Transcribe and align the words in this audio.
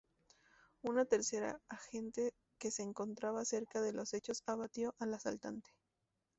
Una 0.81 1.05
tercera 1.05 1.61
agente 1.69 2.33
que 2.59 2.71
se 2.71 2.81
encontraba 2.81 3.45
cerca 3.45 3.81
de 3.83 3.93
los 3.93 4.15
hechos 4.15 4.41
abatió 4.47 4.95
al 4.97 5.13
asaltante. 5.13 5.69